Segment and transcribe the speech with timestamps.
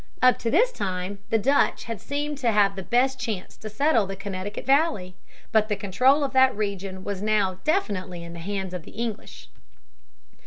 [0.19, 4.07] Up to this time the Dutch had seemed to have the best chance to settle
[4.07, 5.13] the Connecticut Valley.
[5.51, 9.47] But the control of that region was now definitely in the hands of the English.